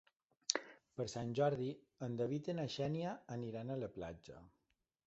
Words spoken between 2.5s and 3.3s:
i na Xènia